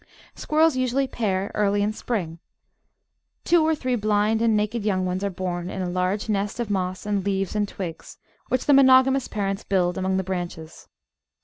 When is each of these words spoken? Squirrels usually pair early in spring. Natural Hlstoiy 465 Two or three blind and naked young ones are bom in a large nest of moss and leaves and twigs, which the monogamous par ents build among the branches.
Squirrels 0.33 0.75
usually 0.75 1.05
pair 1.05 1.51
early 1.53 1.83
in 1.83 1.93
spring. 1.93 2.39
Natural 3.45 3.45
Hlstoiy 3.45 3.51
465 3.51 3.51
Two 3.51 3.67
or 3.67 3.75
three 3.75 3.95
blind 3.95 4.41
and 4.41 4.57
naked 4.57 4.83
young 4.83 5.05
ones 5.05 5.23
are 5.23 5.29
bom 5.29 5.69
in 5.69 5.83
a 5.83 5.87
large 5.91 6.27
nest 6.27 6.59
of 6.59 6.71
moss 6.71 7.05
and 7.05 7.23
leaves 7.23 7.55
and 7.55 7.67
twigs, 7.69 8.17
which 8.49 8.65
the 8.65 8.73
monogamous 8.73 9.27
par 9.27 9.47
ents 9.49 9.63
build 9.63 9.99
among 9.99 10.17
the 10.17 10.23
branches. 10.23 10.87